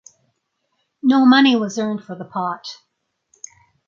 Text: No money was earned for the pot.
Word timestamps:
No 1.03 1.27
money 1.27 1.55
was 1.55 1.77
earned 1.77 2.03
for 2.03 2.15
the 2.15 2.25
pot. 2.25 2.65